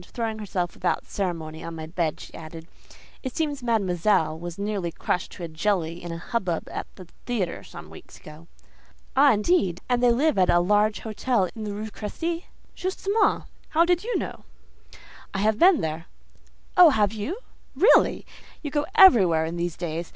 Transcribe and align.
Throwing 0.03 0.39
herself 0.39 0.73
without 0.73 1.05
ceremony 1.05 1.63
on 1.63 1.75
my 1.75 1.85
bed 1.85 2.19
she 2.19 2.33
added, 2.33 2.67
"It 3.21 3.35
seems 3.35 3.61
Mademoiselle 3.61 4.35
was 4.39 4.57
nearly 4.57 4.91
crushed 4.91 5.31
to 5.33 5.43
a 5.43 5.47
jelly 5.47 6.01
in 6.03 6.11
a 6.11 6.17
hubbub 6.17 6.67
at 6.71 6.87
the 6.95 7.05
theatre 7.27 7.63
some 7.63 7.91
weeks 7.91 8.17
ago." 8.17 8.47
"Ah! 9.15 9.31
indeed. 9.31 9.79
And 9.87 10.01
they 10.01 10.09
live 10.11 10.39
at 10.39 10.49
a 10.49 10.59
large 10.59 11.01
hotel 11.01 11.49
in 11.55 11.65
the 11.65 11.73
Rue 11.75 11.91
Crécy?" 11.91 12.45
"Justement. 12.73 13.43
How 13.69 13.85
do 13.85 13.95
you 14.03 14.17
know?" 14.17 14.45
"I 15.35 15.37
have 15.37 15.59
been 15.59 15.81
there." 15.81 16.07
"Oh, 16.75 16.85
you 17.11 17.33
have? 17.33 17.35
Really! 17.75 18.25
You 18.63 18.71
go 18.71 18.87
everywhere 18.95 19.45
in 19.45 19.55
these 19.55 19.77
days. 19.77 20.09